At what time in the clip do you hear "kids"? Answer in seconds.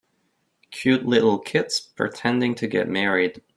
1.37-1.79